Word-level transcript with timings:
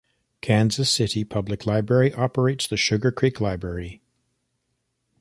Kansas 0.41 0.91
City 0.91 1.23
Public 1.23 1.67
Library 1.67 2.11
operates 2.15 2.65
the 2.65 2.75
Sugar 2.75 3.11
Creek 3.11 3.39
Library. 3.39 4.01